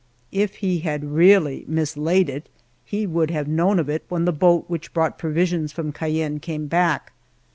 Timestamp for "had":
0.79-1.05